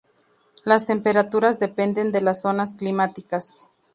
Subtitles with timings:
[0.65, 3.59] Las temperaturas dependen de las zonas climáticas.